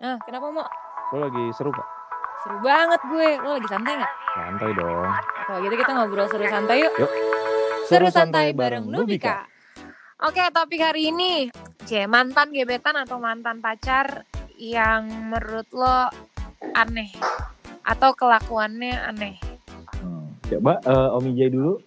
[0.00, 0.64] Nah, kenapa mau?
[1.12, 1.84] Lo lagi seru kak?
[2.40, 3.28] Seru banget gue.
[3.44, 4.12] Lo lagi santai nggak?
[4.32, 5.12] Santai dong.
[5.44, 6.94] Kalau gitu kita ngobrol seru santai yuk.
[6.96, 7.12] Yuk.
[7.84, 9.44] Seru santai bareng Nubika.
[10.24, 11.48] Oke, topik hari ini,
[11.84, 14.24] C, mantan gebetan atau mantan pacar
[14.56, 16.08] yang menurut lo
[16.76, 17.12] aneh
[17.84, 19.36] atau kelakuannya aneh.
[20.00, 20.32] Hmm.
[20.48, 21.72] Coba eh, Om Ijay dulu.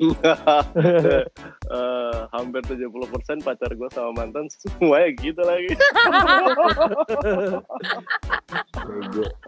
[1.73, 5.69] Eh, hampir 70% pacar gue sama mantan semuanya gitu lagi.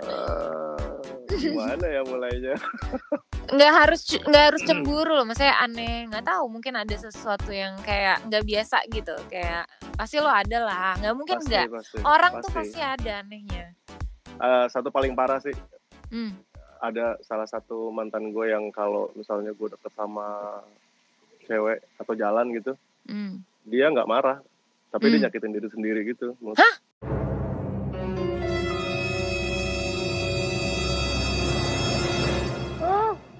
[0.06, 2.56] Eh, gimana ya mulainya?
[3.46, 6.06] nggak harus nggak harus cemburu loh maksudnya aneh.
[6.08, 9.18] Nggak tahu mungkin ada sesuatu yang kayak nggak biasa gitu.
[9.34, 9.66] Kayak
[9.98, 10.94] pasti lo ada lah.
[11.02, 11.68] Nggak mungkin Pasti, nggak.
[11.74, 12.80] pasti, orang tuh pasti.
[12.80, 13.66] ada anehnya.
[14.36, 15.56] Eh, satu paling parah sih,
[16.12, 16.36] hmm.
[16.84, 20.60] ada salah satu mantan gue yang kalau misalnya gue deket sama
[21.46, 22.74] cewek atau jalan gitu,
[23.06, 23.42] Hmm.
[23.64, 24.42] dia nggak marah,
[24.90, 25.14] tapi Hmm.
[25.14, 26.34] dia nyakitin diri sendiri gitu.
[26.52, 26.74] Hah?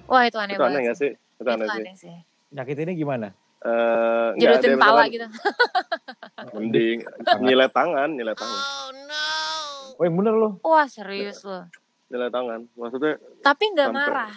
[0.06, 1.10] wah itu aneh Itu aneh banget nggak sih?
[1.12, 1.76] Itu itu aneh sih.
[1.76, 3.28] aneh sih Nyakitinnya gimana?
[3.58, 5.26] Eh, ada jerutin yang pala gitu
[6.54, 6.98] Mending
[7.42, 8.94] nyilet tangan, nyilet tangan,
[9.96, 10.48] Oh yang bener lo.
[10.62, 11.66] wah serius lo
[12.06, 12.60] nyilet tangan.
[12.72, 14.30] Maksudnya, tapi nggak marah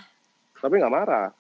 [0.60, 1.32] tapi nggak marah.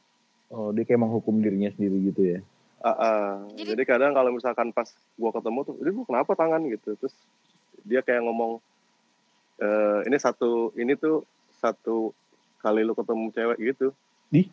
[0.49, 2.39] Oh dia kayak menghukum dirinya sendiri gitu ya.
[2.79, 3.29] Ah, ah.
[3.53, 7.11] Jadi- Jadi, kadang kalau misalkan pas gua ketemu tuh, ini lu kenapa tangan gitu, terus
[7.83, 8.63] dia kayak ngomong,
[9.57, 12.15] eh ini satu, ini tuh satu
[12.57, 13.91] kali lu ketemu cewek gitu.
[14.27, 14.47] Di?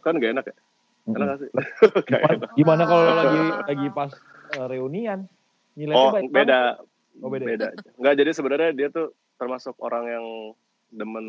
[0.00, 0.56] kan gak enak ya?
[1.08, 1.50] Enak gak sih?
[2.10, 2.50] Gak Gimana, enak.
[2.52, 3.16] gimana kalau Ah.
[3.16, 4.12] lagi lagi pas
[4.52, 5.20] eh, reunian?
[5.72, 7.22] Nilainya Oh baik beda, banget.
[7.22, 7.44] Oh beda.
[7.46, 7.66] beda.
[7.96, 10.26] Nggak jadi sebenarnya dia tuh termasuk orang yang
[10.90, 11.26] demen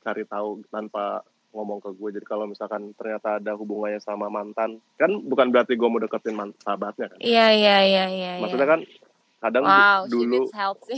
[0.00, 1.20] cari tahu tanpa
[1.54, 2.18] ngomong ke gue.
[2.18, 7.14] Jadi kalau misalkan ternyata ada hubungannya sama mantan, kan bukan berarti gue mau deketin sahabatnya
[7.14, 7.18] kan.
[7.22, 8.42] iya iya iya iya iya.
[8.42, 8.80] Maksudnya kan
[9.38, 10.96] kadang wow dulu needs help sih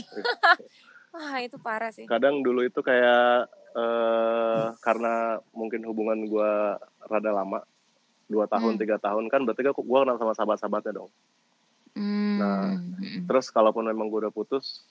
[1.15, 7.67] wah itu parah sih kadang dulu itu kayak eh karena mungkin hubungan gua rada lama
[8.31, 8.81] dua tahun Hmm.
[8.81, 11.11] tiga tahun kan berarti gua kenal sama sahabat-sahabatnya dong
[11.97, 12.37] Hmm.
[12.37, 12.77] Nah,
[13.25, 14.85] terus kalaupun memang gua udah putus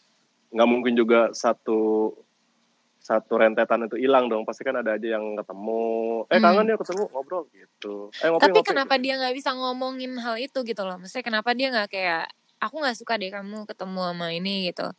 [0.49, 2.11] nggak mungkin juga satu
[3.05, 5.81] satu rentetan itu hilang dong pasti kan ada aja yang ketemu
[6.25, 6.43] eh Hmm.
[6.43, 10.35] kangen ya ketemu ngobrol gitu eh ngopi Tapi ngopi kenapa dia nggak bisa ngomongin hal
[10.35, 10.97] itu gitu loh?
[10.97, 12.25] Maksudnya kenapa dia nggak kayak
[12.57, 14.89] aku nggak suka deh kamu ketemu sama ini gitu.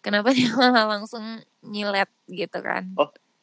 [0.00, 1.22] Kenapa dia malah langsung
[1.62, 2.90] nyilet gitu kan?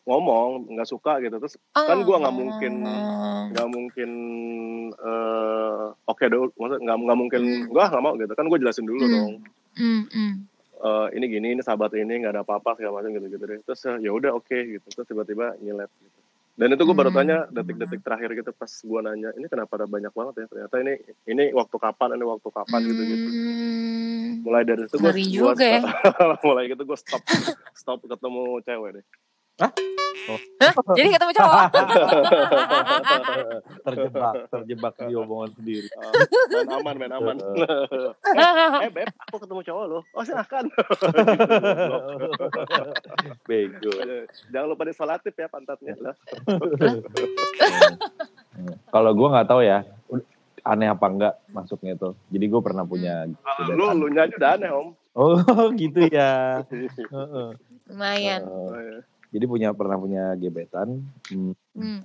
[0.03, 3.46] ngomong nggak suka gitu terus Kan gua nggak mungkin- Oh.
[3.53, 4.09] nggak mungkin
[4.91, 7.63] eh oke dulu maksudnya nggak nggak mungkin Hmm.
[7.69, 9.13] gua nggak mau gitu kan gue jelasin dulu Hmm.
[9.13, 9.31] dong
[9.78, 10.34] Hmm, hmm.
[10.80, 13.82] Eh ini gini ini sahabat ini nggak ada apa-apa segala macam gitu gitu deh terus
[13.86, 16.20] eh, ya udah oke gitu terus tiba-tiba nyilet gitu
[16.56, 17.20] dan itu gue baru Hmm.
[17.20, 20.94] tanya detik-detik terakhir gitu pas gue nanya ini kenapa ada banyak banget ya ternyata ini
[21.26, 24.30] ini waktu kapan ini waktu kapan gitu gitu Hmm.
[24.40, 25.12] mulai dari itu gue
[25.58, 25.80] ya.
[26.48, 27.24] mulai gitu gue stop
[27.74, 29.06] stop ketemu cewek deh
[29.59, 29.72] Hah?
[30.94, 31.64] Jadi ketemu cowok?
[33.88, 35.88] terjebak, terjebak di omongan sendiri.
[35.90, 36.12] Eh,
[36.53, 37.36] main aman main aman
[38.86, 40.69] eh beb aku ketemu cowok loh oh silakan
[43.48, 43.92] Bego.
[44.53, 46.16] jangan lupa disolatif ya pantatnya lah
[48.92, 49.81] Kalau gue nggak tahu ya
[50.68, 52.12] aneh apa enggak masuknya itu.
[52.30, 53.34] Jadi gue pernah punya lu
[53.66, 53.96] gebetan.
[53.96, 54.88] lu nya aja udah aneh om
[55.18, 56.62] Oh gitu ya.
[56.69, 57.50] Heeh.
[57.90, 58.42] Lumayan.
[58.46, 61.06] Eh, jadi punya pernah punya gebetan.
[61.30, 62.02] Hmm, Hmm.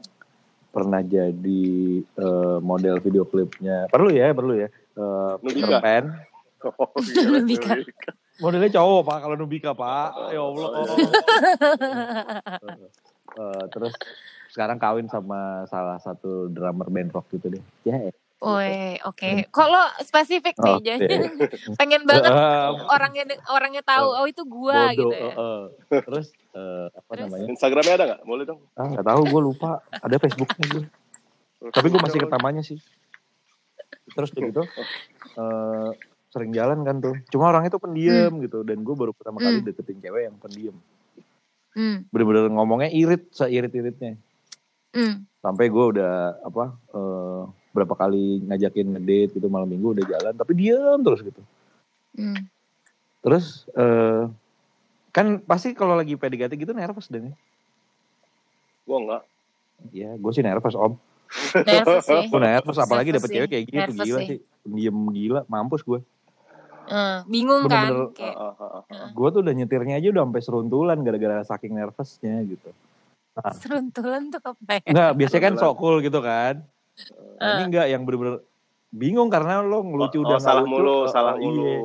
[0.71, 1.65] pernah jadi
[2.03, 3.87] eh, model video klipnya.
[3.89, 4.69] Perlu ya, perlu ya.
[4.71, 5.79] Eh, Peter.
[5.79, 6.05] Pan.
[6.65, 7.77] Oh, gila, Nubika.
[8.41, 10.35] Modelnya cowok pak, kalau Nubika pak.
[10.35, 10.69] Ya Allah.
[13.35, 13.95] Eh, terus
[14.51, 17.63] sekarang kawin sama salah satu drummer band rock gitu deh.
[17.83, 18.11] Ya.
[18.45, 19.49] Woi, oke.
[19.49, 20.75] Kok lo spesifik nih?
[20.75, 20.95] Oke.
[21.01, 21.15] Jadi
[21.81, 22.29] pengen banget
[22.87, 25.09] orangnya orangnya tahu oh itu gua bodoh.
[25.09, 25.25] gitu ya.
[25.25, 26.03] eh, eh.
[26.03, 27.25] Terus eh, apa Terus?
[27.25, 27.47] namanya?
[27.49, 29.71] Instagramnya ada nggak boleh dong Ah nggak tahu gue lupa.
[29.97, 30.85] Ada Facebooknya gue.
[31.65, 32.77] Tapi gue masih inget namanya sih.
[34.07, 34.63] Terus udah gitu
[35.35, 35.91] eh,
[36.29, 37.17] sering jalan kan tuh.
[37.29, 38.61] Cuma orangnya tuh pendiam gitu.
[38.61, 39.67] Dan gue baru pertama kali Hmm.
[39.67, 40.77] deketin cewek yang pendiam.
[41.73, 42.05] Hmm.
[42.07, 44.21] Bener-bener ngomongnya irit, seirit-iritnya.
[44.93, 45.25] Hmm.
[45.41, 47.43] Sampai gue udah apa eh,
[47.75, 50.33] berapa kali ngajakin ngedate gitu malam minggu udah jalan.
[50.33, 51.43] Tapi diam terus gitu.
[52.15, 52.47] Hmm.
[53.21, 54.31] Terus eh,
[55.11, 57.35] kan pasti kalau lagi PDKT gitu nervous deh.
[58.87, 59.23] Gua enggak.
[59.91, 60.95] Ya gue sih nervous om.
[61.67, 62.31] Nervous sih.
[62.31, 63.37] Gue nervous apalagi dapet sih.
[63.43, 64.29] cewek kayak gitu Nervous gila sih.
[64.31, 64.39] sih.
[64.65, 65.99] Diem gila, mampus gue.
[66.85, 67.89] Eh, bingung kan?
[67.89, 69.09] Bener-bener, Kayak, Ah, ah, ah, ah.
[69.11, 72.71] Gue tuh udah nyetirnya aja udah sampai seruntulan gara-gara saking nervousnya gitu.
[73.59, 74.93] seruntulan tuh apa ya?
[74.93, 75.75] Enggak, biasanya kan Seruntulan.
[75.75, 76.55] sok cool gitu kan.
[77.37, 77.69] Nah, ini Eh.
[77.69, 78.41] enggak yang bener-bener
[78.89, 80.73] bingung karena lo ngelucu Oh, udah oh, salah lucu.
[80.73, 81.65] mulu, Eh, salah eh, mulu.
[81.65, 81.79] iya.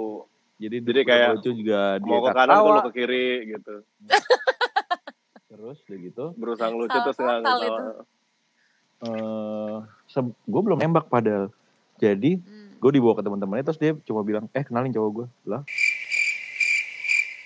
[0.59, 3.75] Jadi, Jadi kayak lucu juga dia mau ke kanan tuh lo ke kiri gitu.
[5.47, 6.25] Terus udah gitu.
[6.35, 7.65] Berusaha lucu Salah terus nggak ketawa.
[7.65, 7.88] itu.
[9.00, 9.77] eh
[10.44, 11.47] gue belum nembak padahal.
[11.95, 12.75] Jadi Hmm.
[12.77, 15.27] gue dibawa ke teman-temannya terus dia cuma bilang, eh kenalin cowok gue.
[15.45, 15.63] Lah,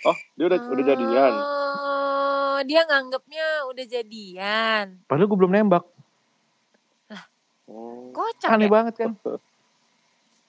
[0.03, 1.33] Oh, dia udah udah jadian.
[1.33, 4.85] Oh, dia nganggepnya udah jadian.
[5.07, 5.83] padahal gue belum nembak.
[7.65, 8.11] Oh.
[8.11, 8.71] Kocak Aneh ya?
[8.71, 9.11] banget kan?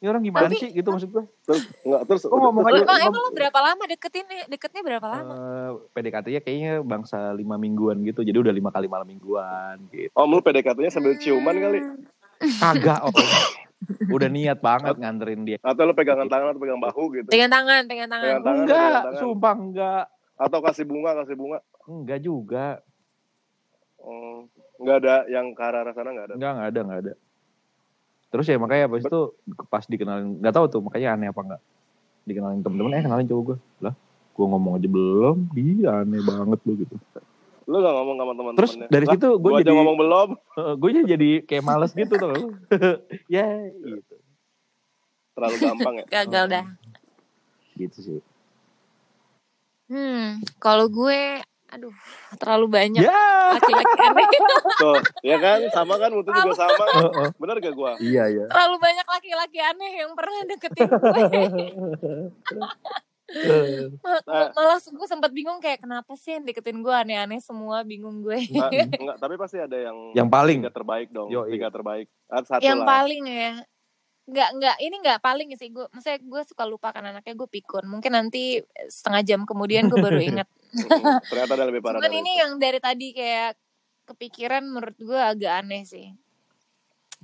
[0.02, 1.24] Ini orang gimana Tapi- sih gitu maksud gue?
[1.48, 5.06] Terus enggak terus Gua ngomong terus- aja, Emang, emang lo berapa lama deketin deketnya berapa
[5.08, 5.32] lama?
[5.32, 8.20] Eh, PDKT-nya kayaknya bangsa lima mingguan gitu.
[8.20, 10.12] Jadi udah lima kali malam mingguan gitu.
[10.12, 11.80] Oh, lu PDKT-nya sambil ciuman kali?
[12.60, 13.14] Kagak om.
[14.16, 15.56] udah niat banget nganterin dia.
[15.60, 17.28] Atau lu pegangan tangan atau pegang bahu gitu?
[17.28, 18.24] Pegang tangan, pegang tangan.
[18.24, 19.20] Pegang tangan, Enggak, pegang tangan.
[19.20, 20.04] sumpah enggak.
[20.34, 21.58] Atau kasih bunga, kasih bunga?
[21.84, 22.66] Enggak juga.
[23.96, 24.44] Oh,
[24.80, 26.34] enggak ada yang ke arah arah sana enggak ada.
[26.34, 27.12] Enggak, enggak ada, enggak ada.
[28.34, 29.20] Terus ya makanya abis itu
[29.70, 31.62] pas dikenalin, nggak tahu tuh makanya aneh apa enggak.
[32.24, 33.58] Dikenalin temen-temen, eh kenalin cowok gue.
[33.84, 33.94] Lah,
[34.34, 36.94] gue ngomong aja belum, dia aneh banget lu gitu.
[37.64, 38.58] Lu gak ngomong sama teman-temannya?
[38.60, 40.28] Terus dari situ gue gua jadi, aja ngomong belum.
[40.80, 42.52] gue jadi kayak males gitu tuh.
[43.32, 44.14] ya, gitu.
[45.32, 46.04] Terlalu gampang ya.
[46.20, 46.64] Gagal dah.
[47.74, 48.20] Gitu sih.
[49.88, 51.40] Hmm, kalau gue,
[51.74, 51.94] aduh,
[52.34, 53.12] terlalu banyak Ya.
[53.50, 54.28] laki-laki aneh.
[54.74, 55.58] Tuh, ya kan?
[55.68, 56.84] Sama kan, mutu juga sama.
[56.88, 57.28] Heeh.
[57.34, 57.98] Bener gak gua?
[57.98, 58.44] Iya, iya.
[58.46, 61.22] terlalu banyak laki-laki aneh yang pernah deketin gue.
[62.54, 62.78] Ma-
[63.24, 64.52] Nah.
[64.52, 68.36] Malah gue sempat bingung kayak kenapa sih yang deketin gue aneh-aneh semua, bingung gue.
[68.46, 70.58] Enggak, enggak, tapi pasti ada yang Yang paling.
[70.60, 71.28] tiga terbaik dong.
[71.28, 71.50] Yo, iya.
[71.50, 72.06] tiga terbaik.
[72.28, 72.88] Ada satu yang lah.
[73.00, 73.52] paling ya
[74.24, 77.84] nggak nggak ini nggak paling sih gue maksudnya gue suka lupa kan anaknya gue pikun
[77.84, 78.56] mungkin nanti
[78.88, 80.48] setengah jam kemudian gue baru ingat.
[81.30, 82.40] Ternyata ada lebih parah cuman dari ini itu.
[82.40, 83.50] yang dari tadi kayak
[84.04, 86.12] kepikiran menurut gue agak aneh sih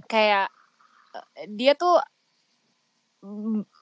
[0.06, 0.49] kayak
[1.37, 2.00] eh, dia tuh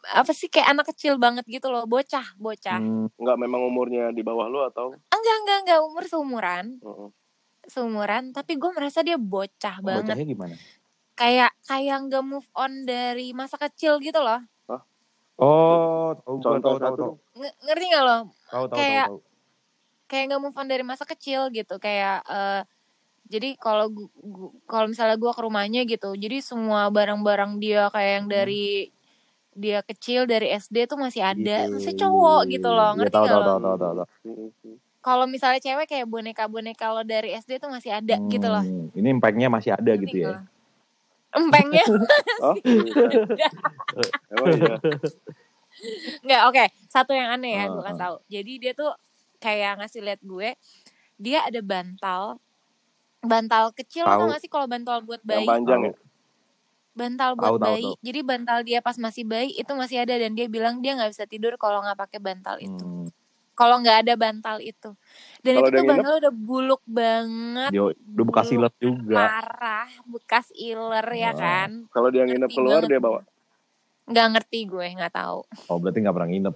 [0.08, 4.20] apa sih kayak anak kecil banget gitu loh bocah bocah Hmm, Enggak memang umurnya di
[4.20, 4.90] bawah lu atau?
[5.08, 7.08] enggak enggak enggak umur seumuran Heeh.
[7.66, 10.54] seumuran tapi gue merasa dia bocah banget bocahnya gimana?
[11.14, 14.42] kayak kayak nggak move on dari masa kecil gitu loh
[15.38, 16.98] Oh, tahu, Contoh tahu, tahu, satu.
[16.98, 18.18] tahu, Nge- ngerti nggak lo
[18.50, 19.27] tahu, tahu, Kayak- tahu, tahu.
[20.08, 22.62] Kayak nggak move on dari masa kecil gitu kayak eh,
[23.24, 23.92] jadi kalau
[24.64, 28.34] kalau misalnya gue ke rumahnya gitu jadi semua barang-barang dia kayak yang Hmm.
[28.34, 28.66] dari
[29.52, 31.72] dia kecil dari SD tuh masih ada Gitu.
[31.72, 34.06] masih cowok gitu loh Iya, ngerti nggak tahu, lo tahu, tahu, tahu, tahu.
[34.24, 34.76] Mm-mm.
[34.98, 39.08] kalau misalnya cewek kayak boneka-boneka lo dari SD tuh masih ada gitu loh Hmm, Ini
[39.12, 40.28] impactnya masih ada Ngerti gitu ya.
[40.30, 40.40] lo?
[41.30, 41.84] empengnya
[42.40, 43.48] Oh, iya.
[44.30, 44.74] Emang iya.
[46.20, 48.02] nggak oke satu yang aneh ya Ah, gue kasih ah.
[48.04, 48.90] tahu jadi dia tuh
[49.38, 50.54] kayak ngasih lihat gue
[51.16, 52.38] dia ada bantal
[53.18, 55.94] bantal kecil tau gak sih kalau bantal buat Yang bayi panjang ya.
[56.94, 57.90] bantal buat tahu, bayi.
[58.02, 61.24] Jadi bantal dia pas masih bayi itu masih ada dan dia bilang dia nggak bisa
[61.26, 62.82] tidur kalau nggak pakai bantal itu.
[62.82, 63.06] Hmm,
[63.54, 64.94] Kalau nggak ada bantal itu.
[65.42, 65.92] Dan Kalau itu tuh nginep?
[65.94, 69.14] bantal udah buluk banget, yo, udah bekas silet juga.
[69.18, 71.34] parah, bekas iler ya Ah.
[71.34, 71.70] kan.
[71.90, 73.20] Kalau dia nginep keluar banget dia bawa.
[74.08, 75.44] Nggak ngerti gue, nggak tahu.
[75.68, 76.54] Oh, berarti nggak pernah nginep.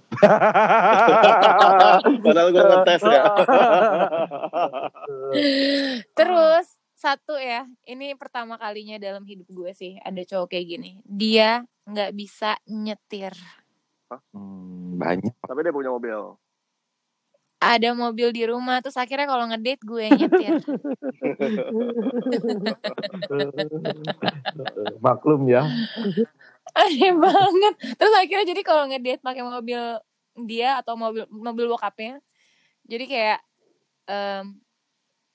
[2.25, 3.23] Padahal gue ngetes ya.
[6.17, 6.65] Terus
[6.97, 10.91] satu ya, ini pertama kalinya dalam hidup gue sih ada cowok kayak gini.
[11.05, 13.37] Dia nggak bisa nyetir.
[14.33, 15.33] Hmm, banyak.
[15.45, 16.33] Tapi dia punya mobil.
[17.63, 20.59] Ada mobil di rumah, terus akhirnya kalau ngedate gue yang nyetir.
[25.05, 25.63] Maklum ya.
[26.73, 27.73] Aneh banget.
[27.97, 29.81] Terus akhirnya jadi kalau ngedate pakai mobil
[30.33, 32.17] dia atau mobil mobil bokapnya
[32.89, 33.39] jadi kayak
[34.09, 34.45] em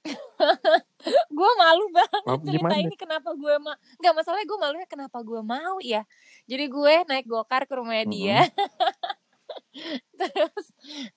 [1.39, 2.81] gue malu banget Maaf, cerita gimana?
[2.81, 6.03] ini kenapa gue ma nggak masalahnya gue malunya kenapa gue mau ya?
[6.49, 8.39] Jadi gue naik gokar ke rumahnya dia.
[10.21, 10.67] Terus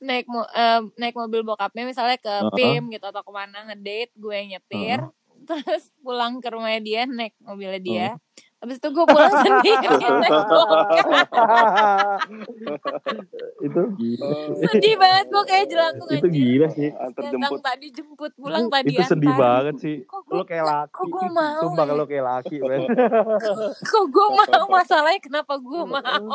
[0.03, 2.51] naik mo em, naik mobil bokapnya misalnya ke Uh-uh.
[2.51, 4.99] PIM gitu atau ke mana ngedate gue yang nyetir
[5.41, 8.07] terus pulang ke rumahnya dia naik mobilnya dia
[8.61, 10.81] habis itu gue pulang sendiri naik gokar
[13.61, 13.81] itu
[14.69, 16.89] sedih banget gue kayak jelangkung itu gila sih.
[16.93, 17.61] Antar jemput.
[17.61, 19.41] tadi jemput pulang tadi itu sedih antar.
[19.41, 19.95] banget sih.
[20.05, 20.93] Kok Lo gue, kayak laki.
[20.93, 21.89] kok gue mau Sumpah ya?
[21.89, 22.81] kalau kayak laki, men.
[23.91, 26.25] kok gue mau masalahnya kenapa gue mau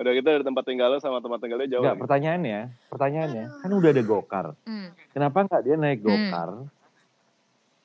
[0.00, 1.84] Udah gitu dari tempat tinggal sama tempat tinggalnya jauh.
[1.84, 4.46] Enggak, pertanyaannya, pertanyaannya, kan udah ada gokar.
[4.64, 4.88] Hmm.
[5.12, 6.79] Kenapa nggak dia naik Hmm.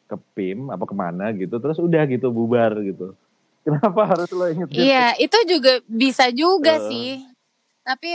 [0.06, 3.14] Ke PIM apa ke mana gitu, terus udah gitu bubar gitu.
[3.66, 6.86] Kenapa harus lo inget iya itu juga bisa juga Eh.
[6.86, 7.10] sih
[7.82, 8.14] tapi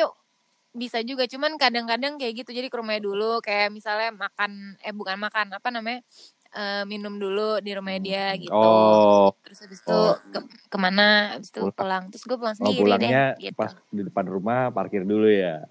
[0.71, 5.19] bisa juga cuman kadang-kadang kayak gitu jadi ke rumahnya dulu kayak misalnya makan eh bukan
[5.19, 6.07] makan apa namanya
[6.51, 8.55] eh, minum dulu di rumah dia gitu.
[8.55, 10.15] Oh, Terus habis itu Oh.
[10.31, 11.35] ke, ke mana?
[11.35, 12.11] Habis itu Pulang.
[12.11, 13.51] Terus gue pulang oh sendiri pulangnya deh.
[13.51, 13.59] Gitu.
[13.59, 15.67] pas di depan rumah parkir dulu ya.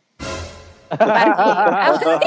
[0.90, 2.18] Parkir.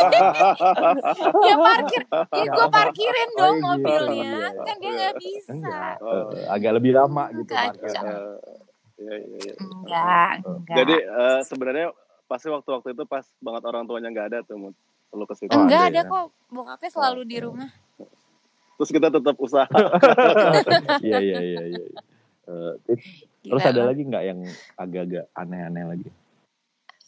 [1.42, 2.02] Ya parkir.
[2.33, 3.66] Ya gue parkirin Oh, dong gitu.
[3.69, 4.14] mobilnya.
[4.14, 4.62] Iya, iya.
[4.62, 5.49] Kan dia nggak bisa.
[5.50, 6.25] Enggak, Oh.
[6.49, 7.69] agak lebih lama gitu Kacau.
[7.69, 8.02] parkirnya.
[8.02, 8.35] Eh,
[8.99, 9.52] iya, iya, iya.
[9.59, 10.75] Enggak, enggak.
[10.76, 11.87] Jadi eh, sebenarnya
[12.25, 14.75] pasti waktu-waktu itu pas banget orang tuanya nggak ada tuh Mut.
[15.12, 15.50] lu ke situ.
[15.50, 16.02] Oh, enggak ada ya.
[16.07, 16.25] kok.
[16.49, 17.69] Bokapnya selalu di rumah.
[18.75, 19.66] Terus kita tetap usaha.
[21.02, 21.81] Iya iya iya iya.
[22.42, 22.73] Eh,
[23.42, 24.38] terus ada lagi nggak yang
[24.75, 26.09] agak-agak aneh-aneh lagi?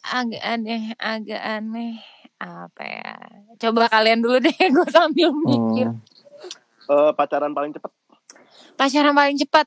[0.05, 1.97] Agak aneh, agak aneh
[2.37, 3.11] apa ya?
[3.57, 5.87] Coba kalian dulu deh, gue sambil mikir.
[5.89, 6.01] Hmm.
[6.85, 7.91] Eh, pacaran paling cepat.
[8.77, 9.65] Pacaran paling cepat,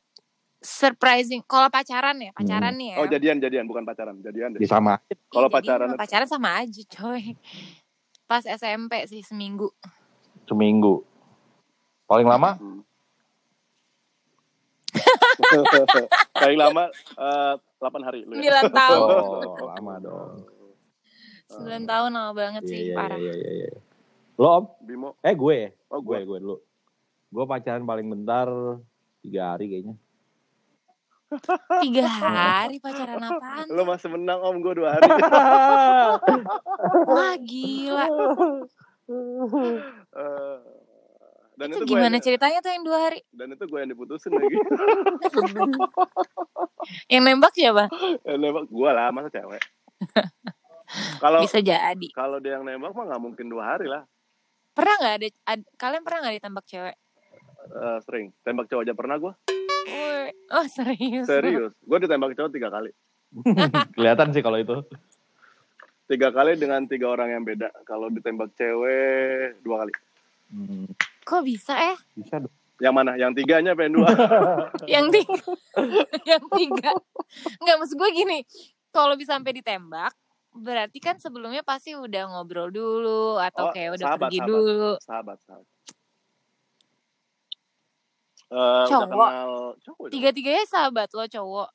[0.62, 1.42] surprising.
[1.42, 2.96] Kalau pacaran ya, pacaran nih ya.
[3.02, 4.62] Oh jadian jadian bukan pacaran jadian deh.
[4.62, 5.02] Ya sama.
[5.32, 7.34] Kalau pacaran pacaran sama aja, coy.
[8.28, 9.72] Pas SMP sih seminggu.
[10.46, 11.02] Seminggu.
[12.06, 12.60] Paling lama?
[12.60, 12.82] Hmm.
[16.42, 18.62] paling lama eh, 8 hari lu ya.
[18.62, 19.00] 9 tahun.
[19.00, 20.32] Oh, lama dong.
[21.48, 23.16] 9 tahun lama banget Iya sih, iya parah.
[23.16, 23.50] iya iya.
[23.64, 23.70] iya.
[24.34, 24.64] Lo om?
[24.80, 25.08] Bimo.
[25.20, 25.58] Eh gue?
[25.88, 26.26] Oh Gue gue.
[26.26, 26.56] gue dulu.
[27.28, 28.46] Gue pacaran paling bentar
[29.20, 29.96] tiga hari kayaknya.
[31.80, 33.66] Tiga hari pacaran apaan?
[33.68, 35.08] Lu masih menang om gue dua hari.
[37.06, 38.06] Wah gila.
[40.10, 40.56] Eh,
[41.58, 43.20] dan itu, itu, gimana yang, ceritanya tuh yang dua hari?
[43.34, 44.56] dan itu gue yang diputusin lagi.
[47.12, 47.84] Yang nembak siapa?
[48.24, 49.60] yang nembak gue lah masa cewek.
[51.20, 52.06] Kalau Bisa jadi.
[52.16, 54.08] kalau dia yang nembak mah nggak mungkin dua hari lah.
[54.72, 56.96] Pernah nggak ada, ad- kalian pernah nggak ditembak cewek?
[57.68, 59.32] Eh, sering tembak cowok aja pernah gue.
[60.48, 61.28] Oh serius?
[61.28, 61.76] Serius.
[61.84, 62.88] Gue ditembak cowok tiga kali.
[64.00, 64.80] Kelihatan sih kalau itu.
[66.08, 67.68] Tiga kali dengan tiga orang yang beda.
[67.84, 69.92] Kalau ditembak cewek dua kali.
[70.48, 70.88] Hmm,
[71.28, 71.96] Kok bisa eh?
[72.16, 72.54] bisa dong.
[72.78, 73.12] Yang mana?
[73.18, 74.08] Yang tiganya apa yang dua?
[74.94, 75.42] Yang tiga,
[76.30, 76.90] yang tiga.
[77.58, 78.38] Nggak maksud gue gini,
[78.88, 80.14] kalau bisa sampai ditembak,
[80.54, 84.48] berarti kan sebelumnya pasti udah ngobrol dulu atau Oh, kayak udah sahabat, pergi sahabat.
[84.54, 84.90] dulu.
[85.02, 85.66] sahabat sahabat.
[88.48, 89.08] Udah Cowok.
[89.12, 89.50] kenal
[89.84, 90.06] cowok.
[90.08, 91.68] Tiga-tiganya sahabat lo cowok.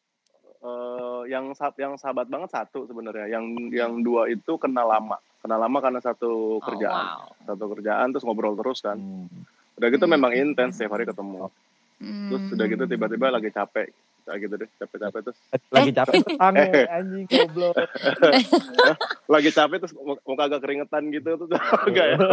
[0.63, 3.27] Eh, yang yang sahabat banget satu sebenarnya.
[3.29, 5.20] Yang yang dua itu kenal lama.
[5.43, 7.20] Kenal lama karena satu Oh, kerjaan.
[7.20, 7.36] wow.
[7.43, 8.96] Satu kerjaan terus ngobrol terus kan.
[8.96, 9.27] Hmm.
[9.75, 10.15] Udah gitu Hmm.
[10.15, 11.51] memang intens tiap hari ketemu.
[12.00, 12.53] Terus Hmm.
[12.55, 13.91] udah gitu tiba-tiba lagi capek.
[14.24, 15.39] Kayak gitu deh, capek-capek terus.
[15.67, 16.55] Lagi capek tangan
[16.89, 17.75] anjing goblok.
[19.36, 21.48] Lagi capek terus mu- muka agak keringetan gitu tuh.
[21.91, 22.17] Enggak ya?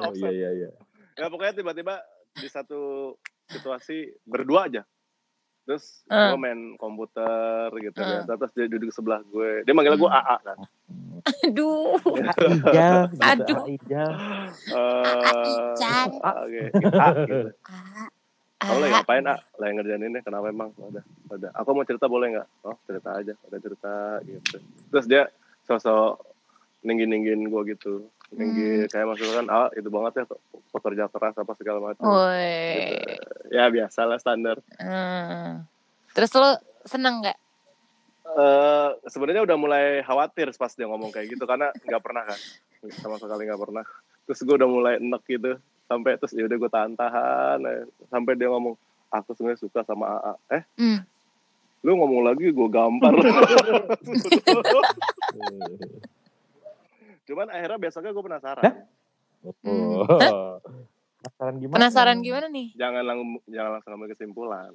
[0.00, 0.68] Oh, iya iya iya.
[1.16, 2.04] Ya pokoknya tiba-tiba
[2.34, 3.12] di satu
[3.46, 4.84] situasi berdua aja.
[5.70, 6.34] Terus Eh.
[6.34, 8.06] gue main komputer gitu Eh.
[8.10, 8.34] biasa.
[8.34, 9.62] Terus dia duduk sebelah gue.
[9.62, 10.18] Dia manggil gue Hmm.
[10.18, 10.58] AA kan.
[11.46, 11.94] Aduh.
[12.74, 13.62] Iya, Aduh.
[13.70, 14.04] Iya.
[14.66, 16.10] Eh, Chan.
[16.10, 17.48] Oke, A gitu.
[18.60, 18.94] Kamu lagi ah.
[18.98, 19.34] ngapain A?
[19.56, 20.74] Lagi ngerjain ini, kenapa emang?
[20.76, 21.00] Udah,
[21.30, 21.50] udah.
[21.54, 22.48] Aku mau cerita boleh nggak?
[22.60, 23.92] Oh cerita aja, udah cerita
[24.26, 24.56] gitu.
[24.90, 25.22] Terus dia
[25.64, 26.18] sosok
[26.82, 28.10] ninggin-ninggin gue gitu.
[28.30, 28.88] Ninggin, Hmm.
[28.88, 30.24] kayak maksudnya kan, ah itu banget ya,
[30.70, 32.02] pekerja keras apa segala macam.
[32.06, 32.94] Woi.
[33.50, 34.56] Ya biasa lah standar.
[34.76, 35.64] Hmm.
[36.10, 36.48] Terus lo
[36.84, 37.36] seneng nggak?
[38.30, 42.38] eh sebenarnya udah mulai khawatir pas dia ngomong kayak gitu karena nggak pernah kan
[42.94, 43.82] sama sekali nggak pernah
[44.22, 47.90] terus gue udah mulai enek gitu sampai terus ya udah gue tahan-tahan eh.
[48.06, 48.78] sampai dia ngomong
[49.10, 50.98] aku sebenarnya suka sama AA eh Hmm.
[51.82, 53.10] lu ngomong lagi gue gampar
[57.30, 58.74] cuman akhirnya besoknya gue penasaran Hah?
[59.64, 60.58] Oh.
[61.16, 61.74] Penasaran gimana?
[61.76, 62.68] Penasaran gimana nih?
[62.74, 64.72] jangan lang jangan langsung ambil kesimpulan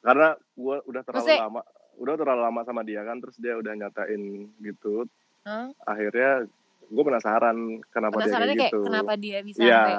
[0.00, 1.60] karena gue udah terlalu Maksudnya- lama
[1.94, 4.22] udah terlalu lama sama dia kan terus dia udah nyatain
[4.58, 5.06] gitu
[5.42, 5.70] Hah?
[5.82, 6.46] akhirnya
[6.84, 7.56] gue penasaran
[7.88, 9.96] kenapa dia kayak kayak gitu kenapa dia bisa Iya, sampai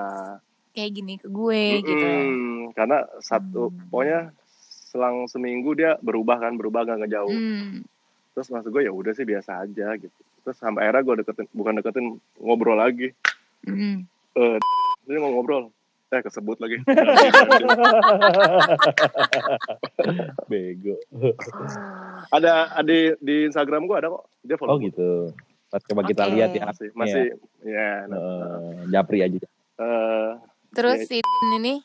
[0.74, 2.06] kayak gini ke gue gitu.
[2.06, 2.74] Mm-mm.
[2.74, 3.88] karena satu Hmm.
[3.88, 4.20] pokoknya
[4.90, 7.82] selang seminggu dia berubah kan berubah gak ngejauh Hmm.
[8.32, 11.74] terus maksud gue ya udah sih biasa aja gitu terus sampai akhirnya gue deketin bukan
[11.76, 12.06] deketin
[12.38, 13.16] ngobrol lagi
[13.66, 14.58] eh
[15.04, 15.72] dia mau ngobrol
[16.10, 16.78] eh kesebut lagi
[20.46, 20.96] Bego.
[22.30, 25.32] ada ada di, di Instagram gue ada kok dia follow Oh gitu.
[25.68, 26.34] Pas coba kita Oke.
[26.34, 26.64] lihat ya.
[26.68, 27.24] masih masih
[27.64, 29.38] ya nah, Eh, Japri aja.
[29.80, 30.32] eh
[30.72, 31.08] Terus Ya.
[31.08, 31.18] si
[31.56, 31.82] ini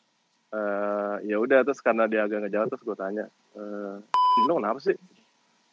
[0.50, 3.24] eh, ya udah terus karena dia agak ngejawab terus gue tanya
[3.54, 3.96] eh
[4.40, 4.96] lu kenapa sih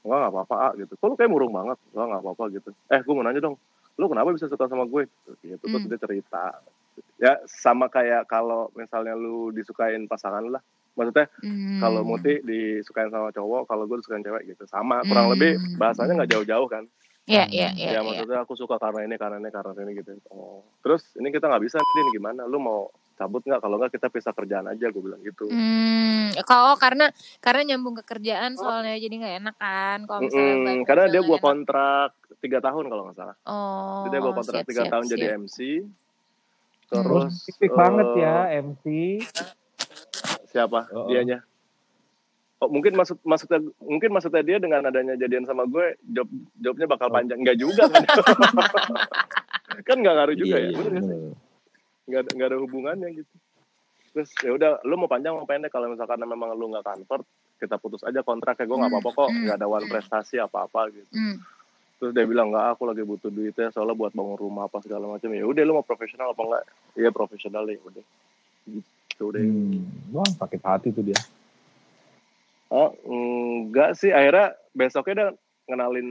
[0.06, 0.94] Enggak nggak apa-apa ah, gitu.
[0.96, 1.78] Kok lu kayak murung banget?
[1.92, 2.70] Enggak nggak apa-apa gitu.
[2.94, 3.58] Eh gue mau nanya dong.
[3.98, 5.10] Lu kenapa bisa suka sama gue?
[5.42, 5.90] Gitu terus Hmm.
[5.90, 6.44] dia cerita.
[7.18, 10.62] Ya sama kayak kalau misalnya lu disukain pasangan lah.
[10.96, 11.82] Maksudnya hmm.
[11.82, 14.64] kalau Muti disukain sama cowok kalau gue disukain cewek gitu.
[14.70, 15.34] Sama kurang Hmm.
[15.36, 16.86] lebih bahasanya nggak jauh-jauh kan?
[17.26, 18.00] Ya ya ya, ya, ya.
[18.06, 20.14] maksudnya aku suka karena ini karena ini karena ini gitu.
[20.30, 20.62] Oh.
[20.86, 22.46] Terus ini kita nggak bisa din gimana?
[22.46, 26.76] Lu mau cabut nggak kalau nggak kita pisah kerjaan aja gue bilang gitu Hmm, kalau
[26.76, 27.08] karena
[27.40, 31.22] karena nyambung ke kerjaan soalnya jadi nggak enak kan kalau misalnya Mm-mm, Bandung karena dia
[31.22, 31.42] enak.
[31.42, 35.26] kontrak tiga tahun kalau nggak salah Oh, jadi dia gua kontrak tiga siap, tahun jadi
[35.26, 35.40] siap.
[35.42, 35.58] MC
[36.86, 38.84] Terus terus spesifik eh, banget ya MC.
[40.46, 41.08] siapa Oh, oh.
[41.08, 41.40] dianya
[42.58, 47.08] oh mungkin maksud maksudnya mungkin maksudnya dia dengan adanya jadian sama gue job jobnya bakal
[47.08, 47.14] Oh.
[47.14, 48.04] panjang nggak juga kan
[49.88, 51.16] kan nggak ngaruh juga Iya, ya iya, bener nggak sih?
[51.16, 51.45] bener.
[52.06, 53.36] Nggak ada nggak ada hubungannya gitu.
[54.16, 57.26] Terus ya udah lu mau panjang mau pendek kalau misalkan memang lu nggak convert
[57.60, 58.66] kita putus aja kontraknya.
[58.68, 59.92] Gue nggak Hmm, apa-apa kok hmm, nggak ada one hmm.
[59.92, 61.14] prestasi apa-apa gitu.
[61.16, 61.38] Hmm.
[61.96, 65.32] terus dia bilang nggak aku lagi butuh duitnya soalnya buat bangun rumah apa segala macam.
[65.32, 66.64] Ya udah lu mau profesional apa enggak
[67.00, 68.04] iya profesional ya udah.
[68.68, 69.44] Gitu deh.
[69.44, 71.20] Hmm, wah sakit hati tuh dia.
[72.68, 75.28] oh enggak sih akhirnya besoknya dia
[75.72, 76.08] ngenalin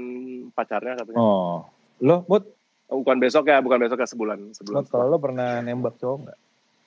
[0.56, 1.18] pacarnya katanya.
[1.20, 1.68] Oh,
[2.00, 2.48] lo mut,
[2.88, 6.38] bukan besok ya bukan besok ya sebulan sebulan kalau lo pernah nembak cowok nggak?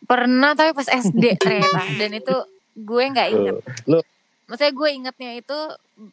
[0.05, 2.35] Pernah tapi pas SD ternyata dan itu
[2.77, 3.55] gue nggak inget.
[3.89, 3.99] Lo
[4.47, 5.59] Maksudnya gue ingetnya itu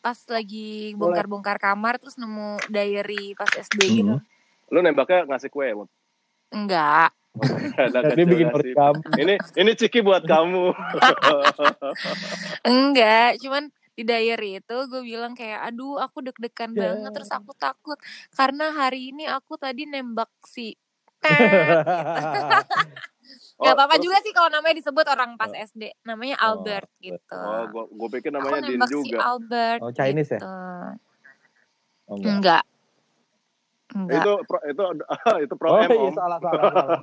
[0.02, 4.14] pas lagi bongkar-bongkar kamar terus nemu diary pas SD gitu.
[4.18, 4.26] Hmm.
[4.72, 5.86] lu nembaknya ngasih kue Mut?
[6.50, 7.14] Enggak.
[7.78, 8.94] Ada dia bikin merekam.
[9.18, 10.70] ini ini ciki buat kamu
[12.74, 16.80] Enggak, cuman di diary itu gue bilang kayak aduh aku deg-degan Ya.
[16.84, 17.94] banget terus aku takut
[18.30, 20.74] karena hari ini aku tadi nembak si
[23.56, 25.96] Oh, Gak apa-apa terus- juga sih kalau namanya disebut orang pas SD.
[26.02, 27.32] Namanya Oh, Albert gitu.
[27.32, 29.80] oh gua gua pikir Aku namanya Din nembak si juga Albert.
[29.80, 30.36] Oh, Chinese ya?
[30.36, 30.44] gitu.
[30.44, 30.90] Oh,
[32.12, 32.34] enggak.
[32.34, 32.64] Enggak.
[33.94, 34.20] Enggak.
[34.20, 34.82] itu pro, itu
[35.46, 36.98] itu pro Oh, M iya, salah, salah, salah.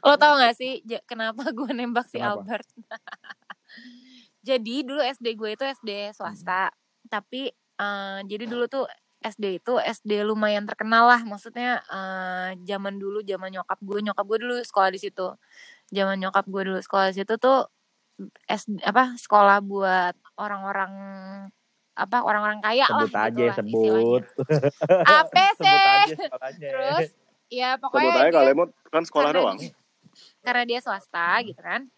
[0.00, 2.40] Lo tau gak sih kenapa gue nembak si Kenapa?
[2.40, 2.68] Albert?
[4.46, 6.70] jadi dulu SD gue itu SD swasta.
[7.04, 8.86] Tapi eh, jadi dulu tuh
[9.18, 11.20] SD itu SD lumayan terkenal lah.
[11.20, 15.26] Maksudnya eh, zaman dulu zaman nyokap gue, nyokap gue dulu sekolah di situ.
[15.88, 17.66] Zaman nyokap gue dulu sekolah di situ tuh
[18.46, 20.92] SD, apa sekolah buat orang-orang
[21.92, 23.72] apa orang-orang kaya lah Sebut aja, gitu lah sebut.
[23.72, 24.20] istilahnya.
[25.16, 25.72] Apa Sebut sih?
[25.72, 26.68] aja sekolahnya.
[26.68, 27.08] Terus
[27.48, 29.76] ya sebut pokoknya aja dia- kali Mut kan sekolah karena doang dia-
[30.42, 31.88] karena dia swasta gitu kan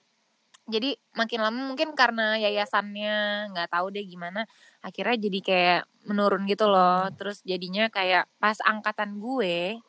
[0.69, 4.45] jadi makin lama mungkin karena yayasannya nggak tahu deh gimana
[4.85, 7.09] akhirnya jadi kayak menurun gitu loh.
[7.17, 9.81] Terus jadinya kayak pas angkatan gue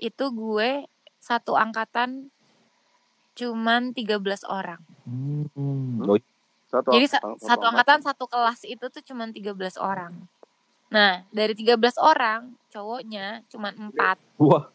[0.00, 0.88] itu gue
[1.20, 2.32] satu angkatan
[3.36, 4.80] cuman 13 orang.
[5.04, 6.00] Hmm.
[6.00, 6.16] Oh,
[6.70, 10.12] satu jadi sa- satu, satu angkatan satu kelas itu tuh cuman 13 orang.
[10.88, 14.16] Nah dari 13 orang cowoknya cuman empat.
[14.40, 14.72] Wah,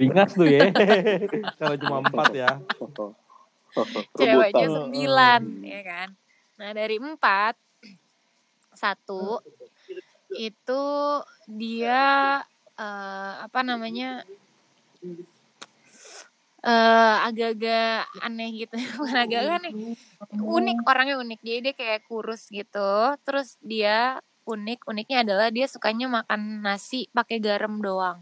[0.00, 0.72] ringas tuh ya.
[1.60, 2.50] Kalau cuma empat ya.
[4.18, 6.08] ceweknya sembilan ya kan?
[6.60, 7.54] Nah dari empat
[8.74, 9.40] satu
[10.30, 10.84] itu
[11.50, 12.38] dia
[12.78, 14.22] eh, apa namanya
[16.60, 18.74] eh agak-agak aneh gitu.
[19.00, 19.72] Bukan agak aneh
[20.30, 21.40] unik orangnya unik.
[21.40, 23.16] Jadi dia kayak kurus gitu.
[23.24, 28.20] Terus dia unik uniknya adalah dia sukanya makan nasi pakai garam doang.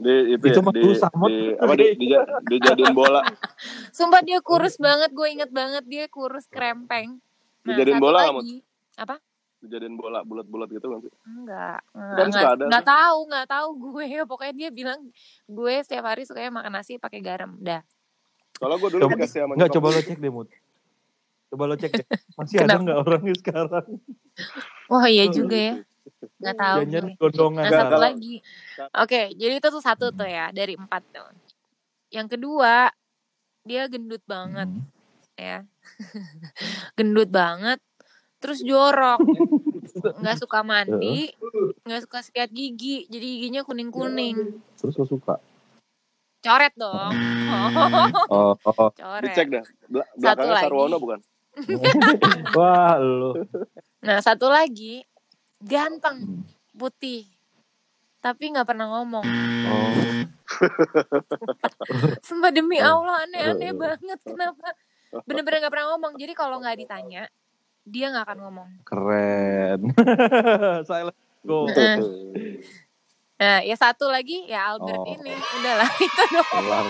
[0.00, 2.06] Di itu, Itu ya, mah di, di, apa di, di,
[2.48, 3.20] dijadiin bola
[4.00, 7.20] sumpah dia kurus banget gue inget banget dia kurus krempeng
[7.62, 8.64] nah, Dijadiin bola lagi
[8.96, 9.20] apa
[9.60, 14.06] dijadiin bola bulat-bulat gitu kan Enggak, Kan enggak, suka ada enggak tahu, enggak tahu gue.
[14.32, 15.00] Pokoknya dia bilang
[15.44, 17.52] gue setiap hari sukanya makan nasi pakai garam.
[17.60, 17.84] Dah.
[18.56, 20.48] kalau gue dulu Coba- dikasih sama Enggak, coba lo cek deh, Mut.
[21.48, 22.06] Coba lo cek deh.
[22.40, 22.82] Masih ada Kenapa?
[22.84, 23.86] nggak orangnya sekarang?
[24.88, 25.74] Wah iya juga ya.
[26.40, 27.16] Enggak tahu Jangan gue.
[27.20, 27.60] gondongan.
[27.60, 28.34] Nah Enggak, satu lagi.
[28.96, 31.28] Oke, jadi itu tuh satu tuh ya dari empat tuh.
[32.08, 32.88] Yang kedua
[33.62, 34.84] dia gendut banget Hmm.
[35.34, 35.58] ya.
[36.96, 37.78] gendut banget.
[38.38, 39.20] Terus jorok.
[40.16, 41.28] Nggak suka mandi,
[41.82, 44.64] nggak suka sikat gigi, jadi giginya kuning kuning.
[44.74, 45.36] Terus lo suka?
[46.40, 47.12] Coret dong.
[48.30, 48.88] Oh, oh.
[48.96, 49.26] Coret.
[49.26, 50.64] dicek dah Bel- Satu lagi.
[50.64, 51.20] Sarwono bukan
[52.54, 53.34] Wah, lo.
[54.00, 55.02] Nah satu lagi
[55.58, 57.26] ganteng putih
[58.20, 59.24] tapi nggak pernah ngomong.
[59.66, 59.92] Oh.
[62.26, 63.76] Sumpah demi Allah aneh-aneh Eh.
[63.76, 64.76] banget kenapa
[65.24, 66.12] bener-bener nggak pernah ngomong.
[66.16, 67.24] Jadi kalau nggak ditanya
[67.82, 68.68] dia nggak akan ngomong.
[68.84, 69.80] Keren.
[70.84, 71.64] Silent go.
[71.66, 71.96] Heeh.
[73.40, 75.08] Nah ya satu lagi ya Albert Oh.
[75.08, 76.48] ini udahlah itu dong.
[76.60, 76.80] Ya.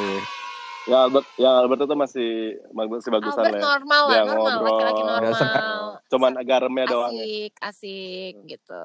[0.82, 2.30] ya Albert yang Albert itu masih
[2.74, 3.66] masih bagusan Albert lah ya.
[3.70, 4.66] normal lah normal ngobrol.
[4.66, 5.78] laki-laki normal.
[6.10, 8.82] cuman garamnya doang ya Asik asik gitu.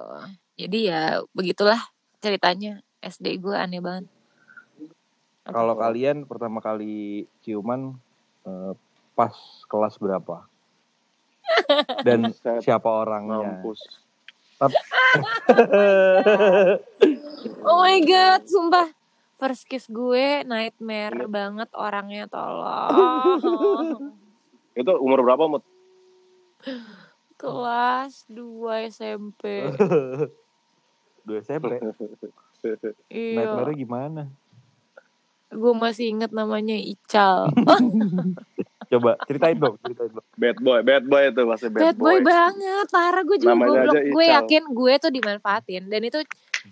[0.56, 1.02] Jadi ya
[1.34, 1.82] begitulah
[2.26, 4.10] ceritanya SD gue aneh banget.
[5.46, 7.94] Kalau kalian pertama kali ciuman
[8.42, 8.74] eh,
[9.14, 9.30] pas
[9.70, 10.42] kelas berapa?
[12.08, 13.62] Dan siapa orangnya?
[13.62, 13.78] mampus
[17.62, 18.90] Oh my god, sumpah.
[19.36, 21.28] first kiss gue nightmare Iya.
[21.28, 24.16] banget orangnya tolong.
[24.74, 25.64] Itu umur berapa, Mut?
[27.36, 29.70] Kelas 2 SMP.
[31.26, 31.82] Dua SMP.
[33.10, 33.34] Iya.
[33.42, 34.22] Nightmare-nya gimana?
[35.50, 37.50] Gue masih inget namanya Ical.
[38.92, 40.26] Coba ceritain dong, ceritain dong.
[40.38, 44.04] Bad boy, bad boy itu masih bad, Bad boy banget, parah gue juga Namanya goblok.
[44.14, 46.20] Gue yakin gue tuh dimanfaatin dan itu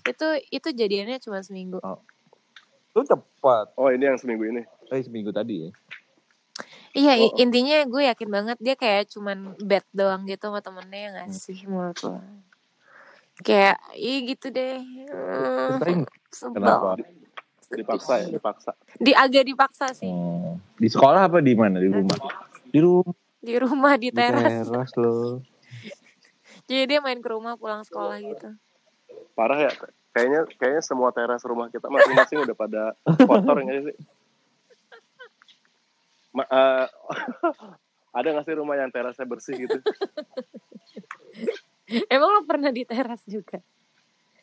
[0.06, 1.82] itu itu jadiannya cuma seminggu.
[2.94, 3.74] Lu cepat.
[3.74, 4.62] Oh, ini yang seminggu ini.
[4.94, 5.70] Eh seminggu tadi ya.
[6.94, 7.42] Iya, Oh.
[7.42, 11.34] intinya gue yakin banget dia kayak cuman bad doang gitu sama temennya yang Hmm.
[11.34, 12.22] ngasih menurut lo.
[13.44, 14.80] Kayak, iya gitu deh.
[15.12, 16.00] Hmm, Ceritain
[16.32, 16.56] sebel.
[16.56, 16.90] kenapa?
[17.74, 18.72] Dipaksa ya, dipaksa.
[18.96, 20.08] Di agak dipaksa sih.
[20.08, 21.84] Oh, di sekolah apa di mana?
[21.84, 22.18] Di rumah?
[22.72, 24.64] Di rumah, Di rumah di di teras.
[24.64, 25.44] teras lo.
[26.70, 28.56] Jadi dia main ke rumah pulang sekolah gitu.
[29.36, 29.72] Parah ya.
[30.14, 33.96] Kayaknya kayaknya semua teras rumah kita masing-masing udah pada kotor nggak sih?
[36.34, 36.86] Ma- eh,
[38.18, 39.82] ada nggak sih rumah yang terasnya bersih gitu?
[42.10, 43.60] Emang lo pernah di teras juga?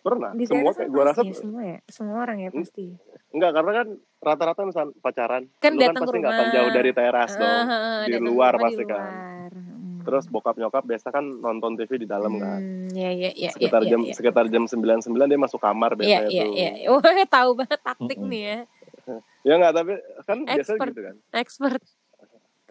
[0.00, 0.32] Pernah.
[0.32, 1.78] Di semua kayak kan gue rasa ya, semua ya.
[1.86, 2.86] Semua orang ya pasti.
[3.30, 3.86] enggak karena kan
[4.18, 7.64] rata-rata misal pacaran, Kan lu kan pasti nggak akan jauh dari teras dong.
[8.06, 9.12] Di luar pasti di kan.
[9.46, 10.00] Hmm.
[10.00, 12.56] Terus bokap nyokap biasa kan nonton TV di dalam kan.
[12.58, 13.50] Hmm, ya ya ya.
[13.50, 14.14] Sekitar ya, jam ya.
[14.16, 14.88] sekitar jam 99
[15.26, 16.52] dia masuk kamar Iya biasanya iya tuh.
[16.56, 16.70] iya.
[16.88, 17.00] Wah,
[17.36, 18.58] tahu banget taktik nih ya.
[19.40, 20.88] Ya enggak, tapi kan biasa Expert.
[20.88, 21.16] gitu kan.
[21.34, 21.82] Expert.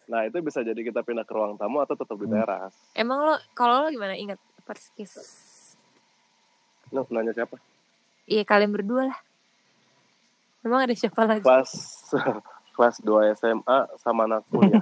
[0.07, 2.35] Nah, itu bisa jadi kita pindah ke ruang tamu atau tetap di Hmm.
[2.35, 2.73] teras.
[2.91, 4.37] Emang lo kalau lo gimana ingat
[4.93, 5.17] kiss?
[6.93, 7.57] Lu nanya siapa?
[8.29, 9.19] Iya kalian berdua lah.
[10.61, 11.41] Emang ada siapa lagi?
[11.41, 11.73] Kelas
[12.77, 14.79] kelas 2 SMA sama anak kuliah.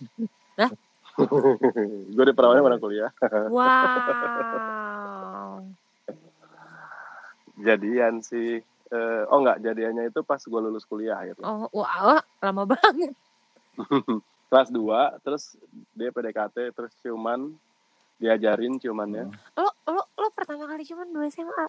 [0.60, 0.70] Hah?
[2.14, 3.10] gue di perawannya mana kuliah.
[3.50, 5.68] Wow.
[7.60, 8.60] Jadian sih.
[8.92, 11.40] Eh, oh enggak, jadiannya itu pas gue lulus kuliah gitu.
[11.40, 13.16] Oh, wow, lama banget.
[14.52, 15.56] Kelas 2, terus
[15.96, 17.56] dia PDKT, terus ciuman,
[18.22, 19.26] diajarin ciumannya.
[19.58, 21.66] Lo lo lo pertama kali cuman dua SMA.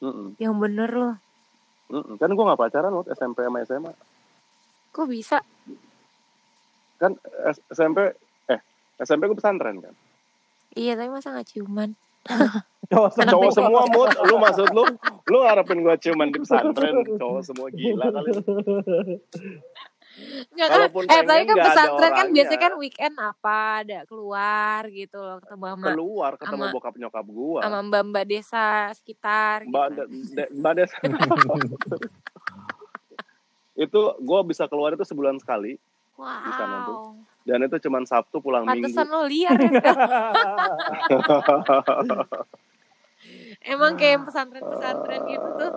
[0.00, 1.10] Mm-mm, Yang bener lo.
[1.90, 2.16] mm-mm.
[2.16, 3.92] Kan gue gak pacaran waktu SMP sama SMA.
[4.90, 5.38] Kok bisa?
[6.96, 7.18] Kan
[7.68, 8.60] SMP, eh
[8.98, 9.94] SMP gue pesantren kan.
[10.72, 11.92] Iya, tapi masa gak ciuman?
[12.88, 14.84] Cowok Cowok semua mood, lu maksud lu,
[15.28, 18.32] lu harapin gue ciuman di pesantren, cowok semua gila kali.
[20.58, 20.78] Nggak kan?
[20.82, 25.64] Kalaupun Eh, tapi kan pesantren kan biasanya kan weekend apa, ada keluar gitu loh, ketemu
[25.68, 27.60] sama Keluar ketemu Sama- bokap nyokap gue.
[27.62, 29.70] sama mbak-mbak desa sekitar gitu.
[29.70, 30.90] Mbak, De- De- Mbak Des.
[33.78, 35.78] itu gue bisa keluar itu sebulan sekali
[36.18, 37.14] di sana tuh.
[37.14, 37.22] Wow.
[37.46, 39.14] dan itu cuman Sabtu pulang Pantesan Minggu.
[39.14, 39.70] lo liar ya.
[43.64, 45.70] Emang kayak pesantren-pesantren gitu tuh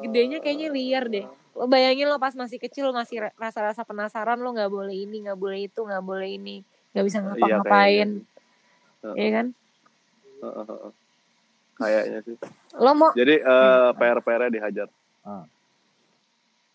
[0.00, 1.26] gedenya kayaknya liar deh.
[1.56, 5.40] Lo bayangin lo pas masih kecil masih ra- rasa-rasa penasaran lo nggak boleh ini, nggak
[5.40, 6.60] boleh itu, nggak boleh ini,
[6.92, 8.20] nggak bisa ngapa-ngapain,
[9.00, 9.16] Heeh.
[9.16, 9.46] ya kan?
[11.80, 12.36] Kayaknya sih.
[12.76, 14.88] Lo mau, Jadi eh, PR-PR-nya dihajar.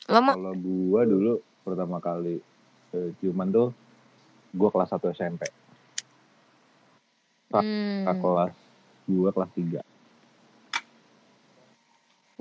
[0.10, 2.42] lo mau, Kalau gua dulu pertama kali
[2.98, 3.70] eh, ciuman tuh
[4.58, 5.46] gua kelas 1 SMP.
[7.54, 8.54] Pak, hmm, kelas
[9.06, 9.91] gua kelas 3.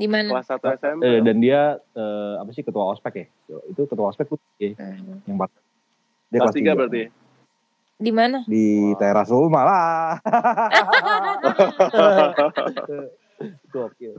[0.00, 0.28] Di mana?
[0.32, 1.00] Kelas 1 SMP.
[1.04, 3.24] Eh, dan dia eh, apa sih ketua ospek ya?
[3.68, 5.20] Itu ketua ospek tuh ya, Hmm.
[5.24, 5.52] yang part-
[6.26, 6.70] dia kelas 3 tiga.
[6.74, 7.02] berarti.
[8.00, 8.38] Di mana?
[8.46, 10.16] di teras rumah lah.
[13.68, 14.14] Gokil.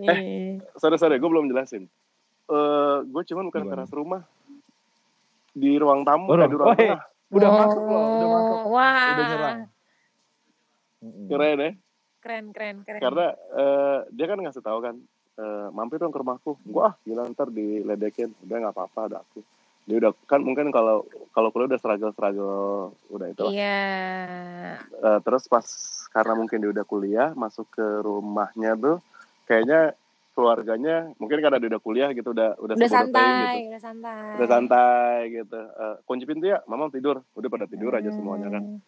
[0.00, 1.86] Eh, sorry sorry, gue belum jelasin.
[2.46, 4.22] Eh, gue cuman bukan teras rumah.
[5.52, 6.88] Di ruang tamu, Oh, eh, di ruang oh, hey.
[6.88, 7.02] tengah.
[7.28, 8.54] Udah masuk loh, udah masuk.
[8.54, 9.58] Oh, Wah, Udah nyerang.
[11.26, 11.70] Keren ya.
[12.24, 13.00] Keren, keren, keren.
[13.00, 14.96] Karena eh, dia kan ngasih tahu kan,
[15.36, 16.56] eh, mampir dong ke rumahku.
[16.64, 18.32] Gua ah, gila ntar diledekin.
[18.40, 19.44] Udah nggak apa-apa, ada aku.
[19.84, 22.56] Dia udah kan mungkin kalau kalau kuliah udah struggle struggle
[23.08, 23.44] udah itu.
[23.52, 23.84] Iya.
[24.80, 25.66] Eh, terus pas
[26.08, 28.96] karena mungkin dia udah kuliah masuk ke rumahnya tuh
[29.44, 29.92] kayaknya
[30.32, 33.30] keluarganya mungkin karena dia udah kuliah gitu udah udah Udah santai,
[33.62, 34.34] gitu udah santai.
[34.34, 38.62] udah santai gitu Eh, kunci pintu ya mama tidur udah pada tidur aja semuanya kan
[38.64, 38.80] Hmm.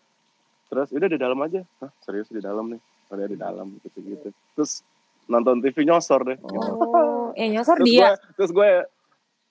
[0.67, 4.29] terus udah di dalam aja Hah, serius di dalam nih udah di dalam gitu gitu
[4.55, 4.83] terus
[5.27, 6.69] nonton TV nyosor deh gitu.
[6.79, 7.99] Oh, ya nyosor terus dia.
[7.99, 8.69] gue terus gue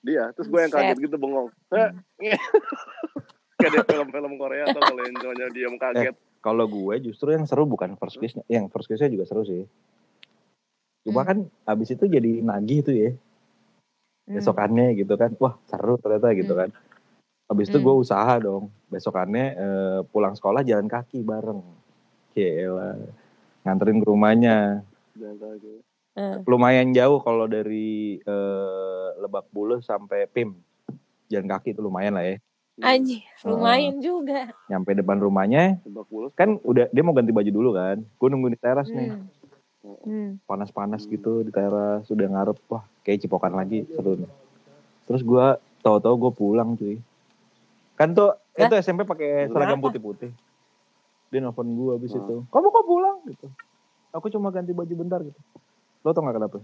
[0.00, 1.90] dia terus gue yang kaget gitu bengong Hah?
[3.56, 5.16] kayak di film-film Korea atau kalau yang
[5.50, 6.14] diam kaget
[6.44, 9.66] Kalau gue justru yang seru bukan first kiss, yang first kissnya juga seru sih.
[11.02, 11.26] Cuma Hmm.
[11.26, 13.10] kan abis itu jadi nagih tuh ya,
[14.30, 14.38] Hmm.
[14.38, 15.34] besokannya gitu kan.
[15.42, 16.60] Wah seru ternyata gitu Hmm.
[16.62, 16.70] kan.
[17.50, 17.86] Abis itu Hmm.
[17.90, 21.58] gue usaha dong, besokannya eh, pulang sekolah jalan kaki bareng.
[22.30, 22.94] Gila,
[23.66, 24.86] nganterin ke rumahnya.
[26.16, 26.40] Hmm.
[26.48, 30.56] lumayan jauh kalau dari eh, Lebak Bulus sampai PIM.
[31.26, 32.36] Jalan kaki itu lumayan lah ya.
[32.78, 34.52] Anjir, lumayan juga.
[34.68, 36.32] Nyampe depan rumahnya, Lebak Bulus.
[36.32, 38.00] kan udah dia mau ganti baju dulu kan.
[38.16, 39.98] Gue nunggu di teras nih, Hmm.
[40.02, 40.30] Hmm.
[40.44, 44.30] panas-panas gitu di teras, sudah ngarep, wah kayak cipokan lagi seru nih.
[45.04, 45.46] Terus gue
[45.80, 46.96] tahu-tahu gue pulang cuy.
[47.94, 48.66] Kan tuh Hah?
[48.66, 50.32] itu SMP pakai seragam putih-putih.
[51.36, 52.20] Dia nelfon gue abis Hmm.
[52.22, 52.36] itu.
[52.48, 53.46] Kamu kok pulang gitu?
[54.10, 55.36] Aku cuma ganti baju bentar gitu.
[56.00, 56.58] Lo tau gak kenapa?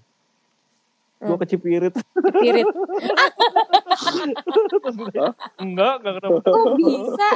[1.21, 1.37] Gue Hmm.
[1.39, 1.93] kecipirit.
[1.93, 2.65] Spirit.
[5.59, 6.41] Enggak, enggak kenapa.
[6.41, 7.29] Kok bisa?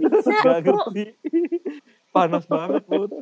[0.00, 0.36] Bisa.
[0.40, 1.04] Gak ngerti.
[2.08, 3.12] Panas banget, Bud.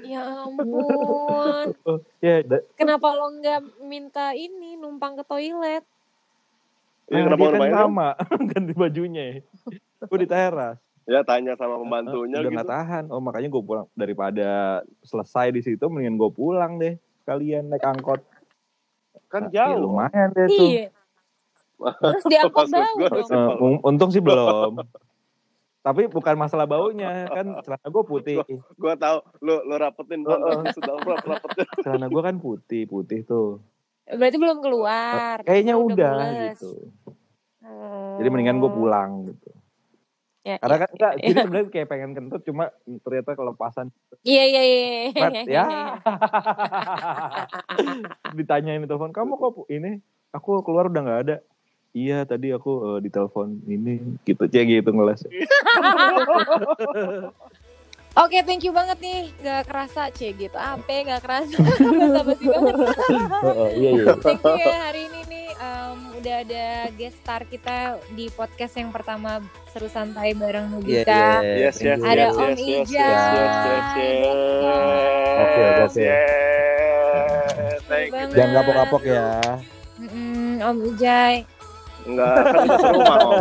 [0.00, 1.66] Ya ampun.
[1.84, 5.84] Oh, ya, da- Kenapa lo nggak minta ini numpang ke toilet?
[7.06, 8.08] Iya, nah, kenapa dia kan sama
[8.50, 9.24] ganti bajunya.
[10.02, 10.76] Gue di teras.
[11.06, 12.58] Ya tanya sama pembantunya Udah gitu.
[12.58, 13.04] gak tahan.
[13.14, 16.98] Oh makanya gue pulang daripada selesai di situ, mendingan gue pulang deh.
[17.22, 18.26] Kalian naik angkot.
[19.26, 19.86] Kan Nah, ya jauh.
[19.86, 20.66] lumayan deh tuh.
[20.66, 20.86] Iya.
[21.76, 24.82] Terus diangkut Maksud bau un- untung sih belum.
[25.80, 28.42] Tapi bukan masalah baunya, kan celana gue putih.
[28.74, 30.26] Gua tahu lu lu rapetin
[30.74, 31.66] sudah rap rapetin.
[31.78, 33.62] Celana gue kan putih, putih tuh.
[34.02, 35.46] Berarti belum keluar.
[35.46, 36.18] Kayaknya Udah udah,
[36.50, 36.90] gitu.
[37.62, 38.18] Oh.
[38.18, 39.50] Jadi mendingan gue pulang gitu.
[40.46, 41.18] Ya, Karena ya, kan enggak, ya.
[41.26, 42.70] jadi sebenarnya kayak pengen kentut cuma
[43.02, 43.90] ternyata kelepasan.
[44.22, 45.10] Iya iya iya.
[45.10, 45.64] Pret, ya.
[48.38, 49.98] Ditanyain di telepon, kamu kok ini?
[50.30, 51.36] Aku keluar udah nggak ada.
[51.90, 55.26] Iya tadi aku eh, di telepon ini gitu, cek gitu ngeles.
[58.16, 59.28] Oke, thank you banget nih.
[59.38, 60.56] Gak kerasa, C gitu.
[60.56, 61.52] Apa gak kerasa.
[62.00, 62.74] Basa-basi banget.
[63.44, 64.12] Oh, iya iya.
[64.24, 66.64] Thank you ya hari ini nih em, udah ada
[66.96, 67.76] guest star kita
[68.16, 71.24] di podcast yang pertama seru santai bareng Iya Nubita.
[71.44, 71.68] iya.
[71.68, 72.00] Yes, yes.
[72.00, 72.80] Ada yes, Om yes, Ija.
[72.80, 74.24] yes, yes, yes, yes.
[75.36, 76.00] Oke, oke, oke.
[76.00, 78.32] Yes, Thank you.
[78.32, 79.24] Jangan kapok-kapok ya.
[79.96, 81.34] Mm-mm, Om Ijay.
[82.06, 83.34] Enggak, kan serumah, Om.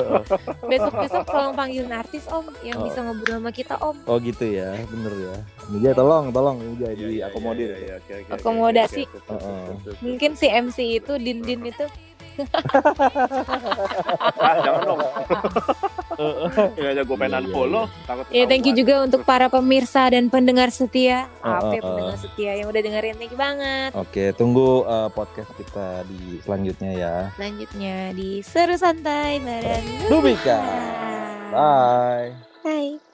[0.70, 2.84] Besok-besok tolong panggilin artis Om yang Oh.
[2.84, 3.96] bisa ngobrol sama kita Om.
[4.04, 5.34] Oh gitu ya, bener ya.
[5.68, 7.68] Mijay tolong, tolong Mijay Iya, iya, diakomodir.
[7.68, 9.02] iya, iya, oke, oke, oke, Akomodasi.
[9.04, 9.90] oke.
[10.00, 11.86] Mungkin si MC itu Din-Din itu.
[14.34, 15.00] Ah, jangan dong.
[16.78, 17.84] Ini aja gue pengen Iya, iya, unfollow.
[18.06, 21.28] Takut Ya thank you juga untuk para pemirsa dan pendengar setia.
[21.40, 23.90] Apa oh, ya pendengar setia yang udah dengerin thank you banget.
[23.96, 27.14] Oke, tunggu eh, podcast kita di selanjutnya ya.
[27.36, 30.60] Selanjutnya di Seru Santai bareng Nubika.
[31.52, 32.32] Bye.
[32.64, 33.11] Bye.